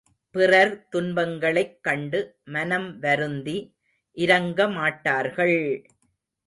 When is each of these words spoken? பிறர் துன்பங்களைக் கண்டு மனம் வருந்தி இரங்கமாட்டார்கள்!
பிறர் 0.35 0.87
துன்பங்களைக் 0.89 1.81
கண்டு 1.81 2.19
மனம் 2.47 2.99
வருந்தி 2.99 3.57
இரங்கமாட்டார்கள்! 4.17 5.57